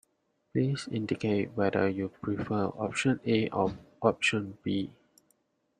[0.51, 4.89] Please indicate whether you prefer option A or option B